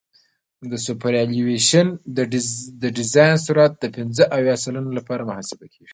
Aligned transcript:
سوپرایلیویشن 0.85 1.87
د 2.81 2.85
ډیزاین 2.97 3.35
سرعت 3.45 3.73
د 3.79 3.85
پنځه 3.95 4.23
اویا 4.37 4.55
سلنه 4.63 4.91
لپاره 4.97 5.27
محاسبه 5.29 5.65
کیږي 5.73 5.89